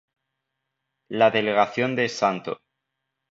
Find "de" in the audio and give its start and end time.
1.95-2.05